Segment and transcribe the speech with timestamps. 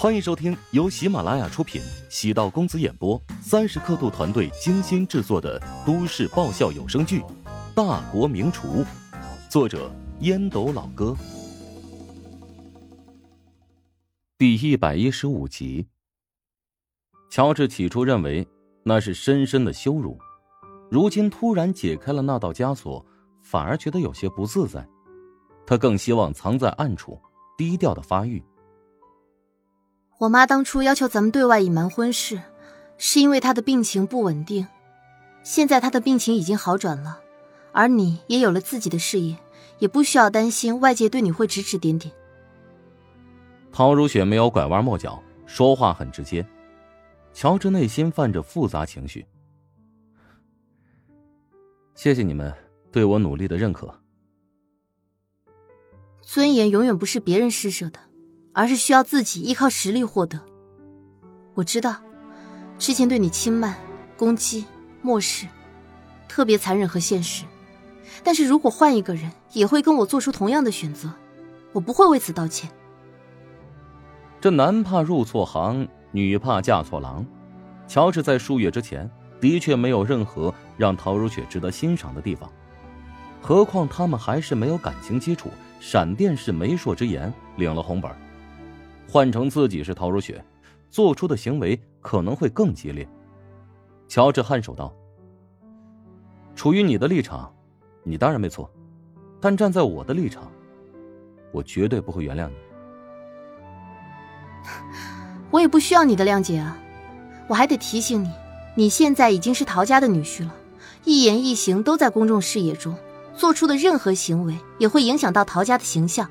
[0.00, 7.18] 欢迎收听由喜马拉雅出品、喜道公子演播、三十刻度团队精心制作的都市爆笑有声剧
[7.74, 8.68] 《大国名厨》，
[9.50, 9.90] 作者
[10.20, 11.16] 烟斗老哥，
[14.38, 15.88] 第一百一十五集。
[17.28, 18.46] 乔治起初认为
[18.84, 20.16] 那是深深的羞辱，
[20.88, 23.04] 如今突然解开了那道枷锁，
[23.42, 24.88] 反而觉得有些不自在。
[25.66, 27.20] 他更希望藏在暗处，
[27.56, 28.40] 低调的发育。
[30.18, 32.42] 我妈当初要求咱们对外隐瞒婚事，
[32.96, 34.66] 是因为她的病情不稳定。
[35.44, 37.20] 现在她的病情已经好转了，
[37.70, 39.36] 而你也有了自己的事业，
[39.78, 42.12] 也不需要担心外界对你会指指点点。
[43.70, 46.44] 陶如雪没有拐弯抹角，说话很直接。
[47.32, 49.24] 乔治内心泛着复杂情绪。
[51.94, 52.52] 谢谢你们
[52.90, 54.02] 对我努力的认可。
[56.22, 58.00] 尊严永远不是别人施舍的。
[58.58, 60.40] 而是需要自己依靠实力获得。
[61.54, 61.94] 我知道，
[62.76, 63.76] 之前对你轻慢、
[64.16, 64.64] 攻击、
[65.00, 65.46] 漠视，
[66.26, 67.44] 特别残忍和现实。
[68.24, 71.08] 但是如果换一个人，也会跟我做出同样的选择，
[71.72, 72.68] 我不会为此道歉。
[74.40, 77.24] 这男怕入错行，女怕嫁错郎。
[77.86, 79.08] 乔治在数月之前
[79.40, 82.50] 的确没有任何让陶如雪值得欣赏的地方，
[83.40, 85.48] 何况他们还是没有感情基础。
[85.78, 88.10] 闪电式媒妁之言，领了红本。
[89.10, 90.44] 换成自己是陶如雪，
[90.90, 93.08] 做出的行为可能会更激烈。
[94.06, 94.94] 乔治颔首道
[96.54, 97.50] ：“处于你的立场，
[98.02, 98.70] 你当然没错，
[99.40, 100.52] 但站在我的立场，
[101.52, 102.54] 我绝对不会原谅你。
[105.50, 106.76] 我也不需要你的谅解啊！
[107.48, 108.30] 我还得提醒你，
[108.74, 110.54] 你现在已经是陶家的女婿了，
[111.04, 112.94] 一言一行都在公众视野中，
[113.34, 116.30] 做出的任何行为也会影响到陶家的形象。”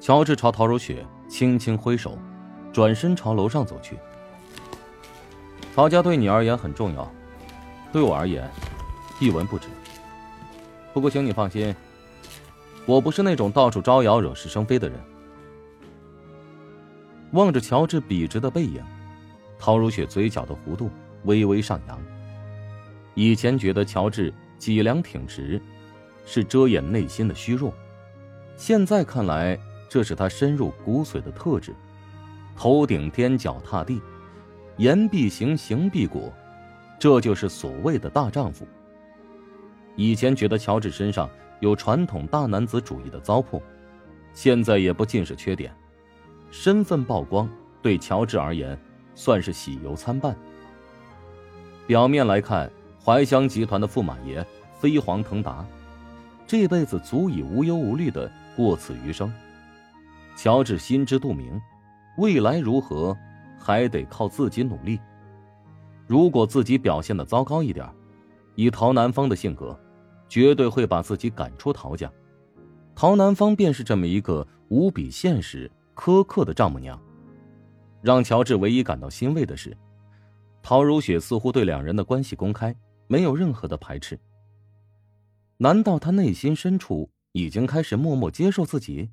[0.00, 1.06] 乔治朝陶如雪。
[1.30, 2.18] 轻轻挥手，
[2.72, 3.96] 转身朝楼上走去。
[5.76, 7.10] 陶家对你而言很重要，
[7.92, 8.50] 对我而言，
[9.20, 9.68] 一文不值。
[10.92, 11.72] 不过，请你放心，
[12.84, 14.98] 我不是那种到处招摇、惹是生非的人。
[17.30, 18.82] 望着乔治笔直的背影，
[19.56, 20.90] 陶如雪嘴角的弧度
[21.26, 21.96] 微微上扬。
[23.14, 25.62] 以前觉得乔治脊梁挺直，
[26.26, 27.72] 是遮掩内心的虚弱，
[28.56, 29.56] 现在看来。
[29.90, 31.74] 这是他深入骨髓的特质，
[32.56, 34.00] 头顶天，脚踏地，
[34.76, 36.32] 言必行，行必果，
[36.96, 38.64] 这就是所谓的大丈夫。
[39.96, 41.28] 以前觉得乔治身上
[41.58, 43.60] 有传统大男子主义的糟粕，
[44.32, 45.74] 现在也不尽是缺点。
[46.52, 47.50] 身份曝光
[47.82, 48.78] 对乔治而言
[49.16, 50.36] 算是喜忧参半。
[51.88, 52.70] 表面来看，
[53.04, 54.46] 怀香集团的驸马爷
[54.78, 55.66] 飞黄腾达，
[56.46, 59.32] 这辈子足以无忧无虑的过此余生。
[60.36, 61.60] 乔治心知肚明，
[62.16, 63.16] 未来如何，
[63.58, 64.98] 还得靠自己努力。
[66.06, 67.88] 如果自己表现的糟糕一点，
[68.54, 69.78] 以陶南方的性格，
[70.28, 72.10] 绝对会把自己赶出陶家。
[72.94, 77.00] 陶南方便是这么一个无比现实、苛刻的丈母娘。
[78.02, 79.76] 让乔治唯一感到欣慰的是，
[80.62, 82.74] 陶如雪似乎对两人的关系公开，
[83.06, 84.18] 没有任何的排斥。
[85.58, 89.10] 难道他内心深处已经开始默默接受自己？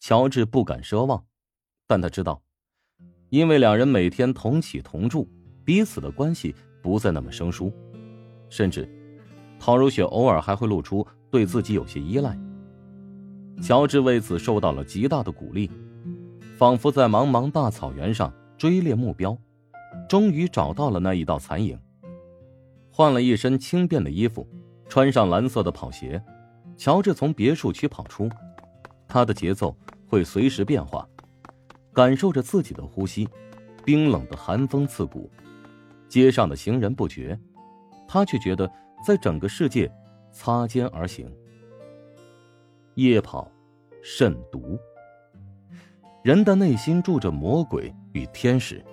[0.00, 1.24] 乔治不敢奢望，
[1.86, 2.40] 但他知道，
[3.30, 5.28] 因为两人每天同起同住，
[5.64, 7.72] 彼此的关系不再那么生疏，
[8.48, 8.88] 甚至，
[9.58, 12.38] 陶如雪偶尔还会露出对自己有些依赖。
[13.60, 15.70] 乔治为此受到了极大的鼓励，
[16.56, 19.36] 仿佛在茫茫大草原上追猎目标，
[20.08, 21.78] 终于找到了那一道残影。
[22.88, 24.48] 换了一身轻便的衣服，
[24.88, 26.22] 穿上蓝色的跑鞋，
[26.76, 28.30] 乔治从别墅区跑出。
[29.08, 29.74] 他的节奏
[30.06, 31.08] 会随时变化，
[31.92, 33.26] 感受着自己的呼吸，
[33.84, 35.30] 冰冷的寒风刺骨，
[36.08, 37.36] 街上的行人不绝，
[38.06, 38.70] 他却觉得
[39.04, 39.90] 在整个世界
[40.30, 41.26] 擦肩而行。
[42.94, 43.50] 夜跑，
[44.02, 44.78] 慎独。
[46.22, 48.84] 人的内心住着魔鬼与天使，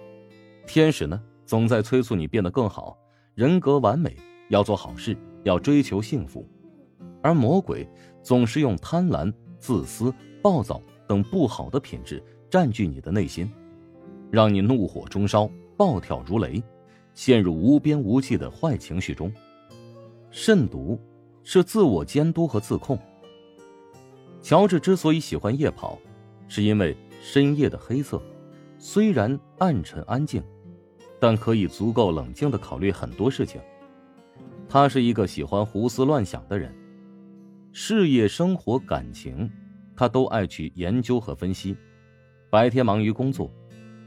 [0.66, 2.98] 天使呢，总在催促你变得更好，
[3.34, 4.16] 人格完美，
[4.50, 6.48] 要做好事，要追求幸福，
[7.22, 7.86] 而魔鬼
[8.24, 9.34] 总是用贪婪。
[9.66, 10.14] 自私、
[10.44, 13.52] 暴躁等不好的品质占据你的内心，
[14.30, 16.62] 让你怒火中烧、暴跳如雷，
[17.16, 19.34] 陷入无边无际的坏情绪中。
[20.30, 21.02] 慎独
[21.44, 22.96] 是自我监督和自控。
[24.40, 25.98] 乔治之所以喜欢夜跑，
[26.48, 28.22] 是因为深夜的黑色
[28.78, 30.44] 虽然暗沉安静，
[31.20, 33.60] 但可以足够冷静的考虑很多事情。
[34.70, 36.72] 他是一个喜欢胡思乱想的人。
[37.78, 39.52] 事业、生活、感情，
[39.98, 41.76] 他都爱去研究和分析，
[42.50, 43.52] 白天忙于工作，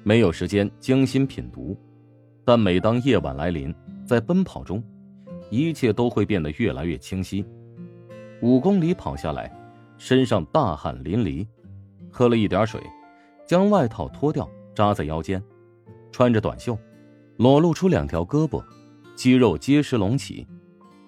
[0.02, 1.76] 没有时间精心品读。
[2.46, 3.72] 但每当夜晚来临，
[4.06, 4.82] 在奔跑中，
[5.50, 7.44] 一切都会变得越来越清晰。
[8.40, 9.54] 五公里跑下来，
[9.98, 11.46] 身上大汗淋漓，
[12.10, 12.80] 喝了一点水，
[13.46, 15.42] 将外套脱掉扎在腰间，
[16.10, 16.76] 穿着短袖，
[17.36, 18.64] 裸露出两条胳膊，
[19.14, 20.48] 肌肉结实隆起，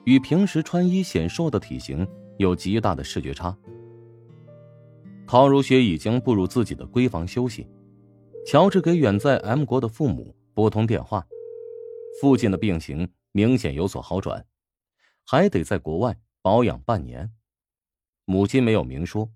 [0.04, 2.06] 与平时穿衣显瘦的体型
[2.40, 3.54] 有极大的视觉差。
[5.26, 7.68] 陶如雪已经步入自己的闺房休息，
[8.46, 11.26] 乔治给远在 M 国的父母拨通电话，
[12.18, 14.46] 父亲的病情明显有所好转，
[15.26, 17.30] 还得在国外保养半年。
[18.24, 19.30] 母亲没有明说，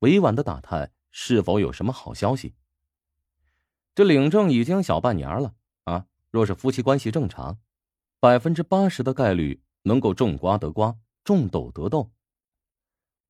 [0.00, 2.56] 委婉的打探是否有什么好消息。
[3.94, 5.54] 这领证已经小半年了
[5.84, 7.60] 啊，若是夫妻关系正常，
[8.18, 12.10] 百分之八十的概率能够种瓜得瓜，种豆得豆。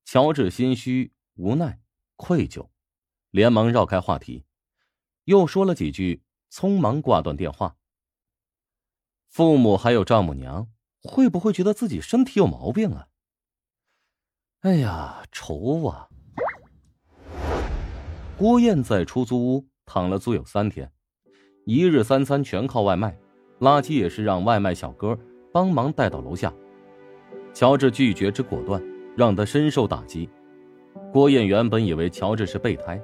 [0.05, 1.79] 乔治心虚无奈。
[2.15, 2.69] 愧疚，
[3.31, 4.45] 连忙绕开话题，
[5.23, 6.21] 又说了几句，
[6.51, 7.75] 匆忙挂断电话。
[9.27, 10.69] 父母还有丈母娘
[11.01, 13.07] 会不会觉得自己身体有毛病啊？
[14.59, 16.09] 哎呀，愁啊！
[18.37, 20.93] 郭燕在出租屋躺了足有三天，
[21.65, 23.17] 一日三餐全靠外卖，
[23.61, 25.17] 垃圾也是让外卖小哥
[25.51, 26.53] 帮忙带到楼下。
[27.51, 28.79] 乔治拒绝之果断，
[29.15, 30.29] 让他深受打击。
[31.11, 33.01] 郭燕原本以为乔治是备胎，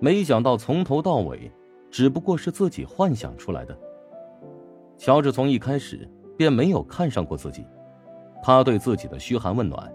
[0.00, 1.50] 没想到从头到尾
[1.90, 3.78] 只不过是自己幻想出来的。
[4.96, 7.66] 乔治从一开始便没有看上过自己，
[8.42, 9.92] 他对自己的嘘寒问暖，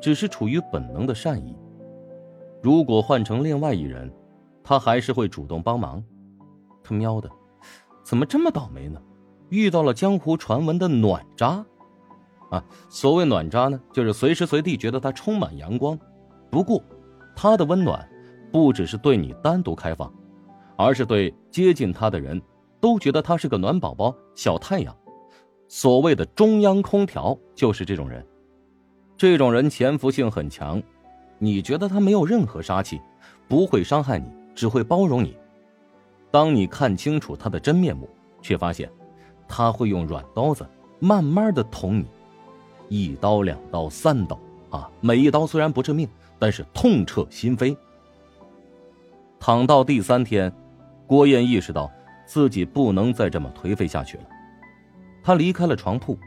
[0.00, 1.56] 只是出于本能的善意。
[2.62, 4.12] 如果换成另外一人，
[4.62, 6.02] 他还是会主动帮忙。
[6.82, 7.30] 他喵的，
[8.02, 9.00] 怎么这么倒霉呢？
[9.48, 11.64] 遇到了江湖传闻的暖渣，
[12.50, 15.98] 啊，所谓暖渣呢，就是随时随地觉得他充满阳光。
[16.50, 16.82] 不过，
[17.34, 18.06] 他的温暖
[18.52, 20.12] 不只是对你单独开放，
[20.76, 22.40] 而是对接近他的人
[22.80, 24.94] 都觉得他是个暖宝宝、小太阳。
[25.68, 28.26] 所谓的中央空调就是这种人。
[29.16, 30.82] 这种人潜伏性很强，
[31.38, 33.00] 你觉得他没有任何杀气，
[33.46, 35.36] 不会伤害你，只会包容你。
[36.32, 38.08] 当你看清楚他的真面目，
[38.42, 38.90] 却发现
[39.46, 40.66] 他会用软刀子
[40.98, 42.06] 慢慢的捅你，
[42.90, 44.38] 一刀、两刀、三刀
[44.68, 44.90] 啊！
[45.00, 46.06] 每一刀虽然不致命。
[46.42, 47.76] 但是痛彻心扉。
[49.38, 50.50] 躺到第三天，
[51.06, 51.92] 郭燕意识到
[52.24, 54.24] 自己不能再这么颓废下去了。
[55.22, 56.18] 他离开了床铺，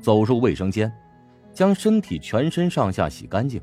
[0.00, 0.92] 走入卫生间，
[1.52, 3.62] 将身体全身上下洗干净，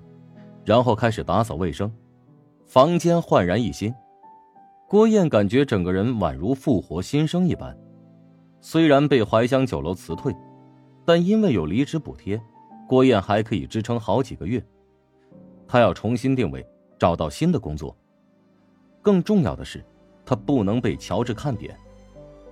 [0.63, 1.91] 然后开始打扫卫生。
[2.65, 3.93] 房间焕然一新，
[4.87, 7.77] 郭燕感觉整个人宛如复活新生一般。
[8.61, 10.33] 虽然被怀香酒楼辞退，
[11.07, 12.37] 但因为有离职补贴，
[12.85, 14.61] 郭燕还可以支撑好几个月。
[15.65, 16.67] 他要重新定位，
[16.99, 17.95] 找到新的工作。
[19.01, 19.81] 更重要的是，
[20.25, 21.73] 他不能被乔治看扁，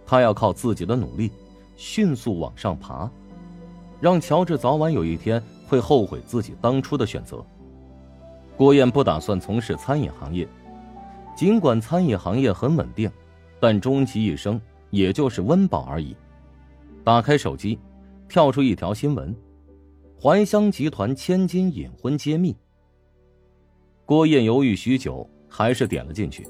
[0.05, 1.33] 他要靠自己的努力，
[1.75, 3.11] 迅速往上爬，
[3.99, 7.45] 让乔治早晚有一天会后悔自己当初的选择。
[8.55, 10.47] 郭燕不打算从事餐饮行业，
[11.35, 13.11] 尽管餐饮行业很稳定，
[13.59, 14.61] 但终其一生
[14.91, 16.15] 也就是温饱而已。
[17.03, 17.77] 打开手机，
[18.35, 19.33] 跳出一条新闻：
[20.21, 22.53] 怀香集团千金隐婚揭秘。
[24.03, 26.45] 郭燕犹豫许久，还是点了进去。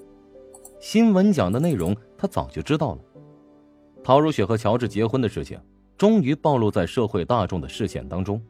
[0.80, 3.02] 新闻讲的内容，他早就知道了。
[4.04, 5.62] 陶如雪和乔治结婚的事情，
[5.96, 8.44] 终于暴露在社会大众的视线当中。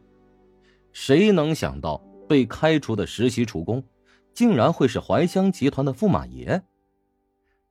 [0.93, 1.97] 谁能想到，
[2.29, 3.83] 被开除的实习厨工，
[4.33, 6.63] 竟然会是怀香集团的驸马爷？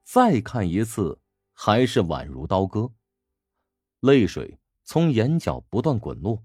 [0.03, 1.19] 再看一次，
[1.55, 2.91] 还是宛如刀割，
[4.01, 6.39] 泪水从眼角不断滚落。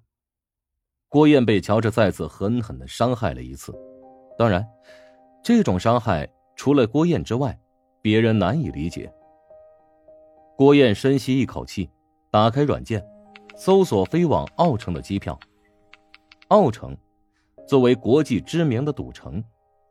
[1.10, 3.74] 郭燕被乔治再次狠狠的伤害了一次。
[4.38, 4.66] 当然，
[5.44, 7.58] 这种伤害除了郭燕之外，
[8.02, 9.12] 别人难以理解。
[10.56, 11.90] 郭燕深吸一口气，
[12.32, 13.06] 打开软件，
[13.58, 15.38] 搜索飞往奥城的机票。
[16.48, 16.96] 奥城
[17.68, 19.44] 作为国际知名的赌城，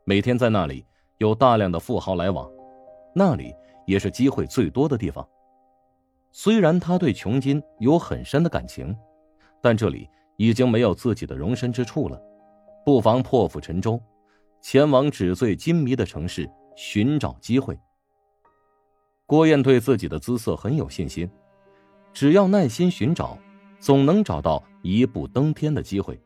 [0.05, 0.85] 每天在那里
[1.19, 2.49] 有大量的富豪来往，
[3.13, 3.53] 那里
[3.85, 5.27] 也是机会最多的地方。
[6.31, 8.95] 虽然他对琼金有很深的感情，
[9.61, 10.07] 但这里
[10.37, 12.21] 已经没有自己的容身之处了，
[12.85, 14.01] 不妨破釜沉舟。
[14.61, 17.79] 前往纸醉金迷的城市寻找机会。
[19.25, 21.29] 郭燕对自己的姿色很有信心，
[22.11, 23.37] 只要耐心寻找，
[23.79, 26.19] 总能找到一步登天的机会。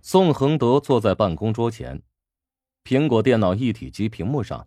[0.00, 2.02] 宋恒德坐在办公桌前，
[2.84, 4.66] 苹果电脑一体机屏幕上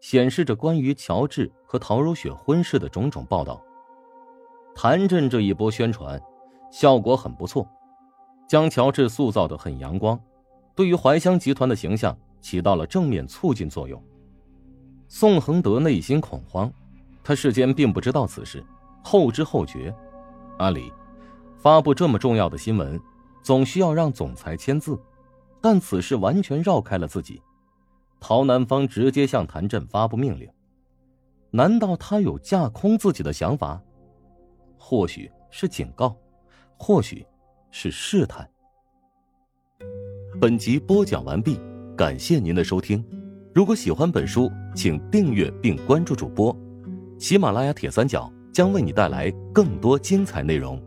[0.00, 3.62] 显示着关于乔治和陶如雪婚事的种种报道。
[4.74, 6.20] 谭震这一波宣传
[6.70, 7.68] 效果很不错。
[8.48, 10.18] 将乔治塑造的很阳光，
[10.74, 14.02] 对于怀乡集团的形象起到了正面促进作用。
[15.06, 16.72] 宋恒德内心恐慌，
[17.22, 18.64] 他事先并不知道此事，
[19.04, 19.94] 后知后觉。
[20.56, 20.90] 按理，
[21.58, 22.98] 发布这么重要的新闻，
[23.42, 24.98] 总需要让总裁签字，
[25.60, 27.42] 但此事完全绕开了自己。
[28.20, 30.48] 陶南方直接向谭震发布命令，
[31.50, 33.80] 难道他有架空自己的想法？
[34.76, 36.16] 或许是警告，
[36.76, 37.24] 或许
[37.70, 38.48] 是试探。
[40.40, 41.60] 本集播讲完毕，
[41.96, 43.04] 感谢您的收听。
[43.54, 46.56] 如果喜欢本书，请订阅并关注主播。
[47.18, 50.80] 喜马拉雅铁三角将为你带来更多精彩内容。